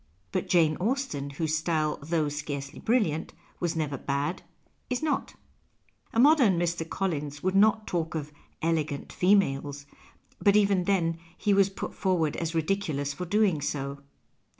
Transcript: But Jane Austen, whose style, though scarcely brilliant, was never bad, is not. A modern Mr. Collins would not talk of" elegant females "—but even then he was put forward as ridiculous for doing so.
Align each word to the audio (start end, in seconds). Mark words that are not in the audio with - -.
But 0.31 0.49
Jane 0.49 0.77
Austen, 0.77 1.29
whose 1.29 1.55
style, 1.55 1.99
though 2.01 2.27
scarcely 2.27 2.79
brilliant, 2.79 3.33
was 3.59 3.75
never 3.75 3.99
bad, 3.99 4.41
is 4.89 5.03
not. 5.03 5.35
A 6.11 6.19
modern 6.19 6.57
Mr. 6.57 6.89
Collins 6.89 7.43
would 7.43 7.53
not 7.53 7.85
talk 7.85 8.15
of" 8.15 8.31
elegant 8.63 9.13
females 9.13 9.85
"—but 10.43 10.55
even 10.55 10.85
then 10.85 11.19
he 11.37 11.53
was 11.53 11.69
put 11.69 11.93
forward 11.93 12.35
as 12.37 12.55
ridiculous 12.55 13.13
for 13.13 13.25
doing 13.27 13.61
so. 13.61 14.01